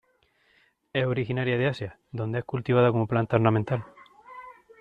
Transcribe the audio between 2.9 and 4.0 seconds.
como planta ornamental.